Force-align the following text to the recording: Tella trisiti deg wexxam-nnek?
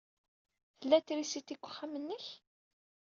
Tella 0.79 0.99
trisiti 1.05 1.55
deg 1.55 1.61
wexxam-nnek? 1.63 2.25